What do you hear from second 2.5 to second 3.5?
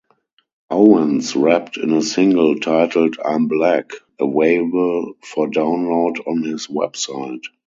titled "I'm